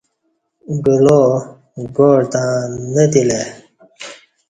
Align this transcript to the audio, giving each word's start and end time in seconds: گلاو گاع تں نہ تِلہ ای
گلاو 0.85 1.23
گاع 1.95 2.21
تں 2.31 2.47
نہ 2.93 3.03
تِلہ 3.11 3.33
ای 3.41 3.45